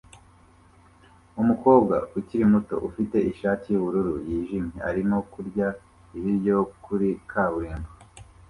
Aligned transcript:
Umukobwa 1.41 1.95
ukiri 2.19 2.45
muto 2.53 2.75
ufite 2.87 3.17
ishati 3.31 3.65
yubururu 3.69 4.13
yijimye 4.27 4.77
arimo 4.89 5.17
kurya 5.31 5.67
ibiryo 6.17 6.57
kuri 6.83 7.09
kaburimbo 7.29 7.91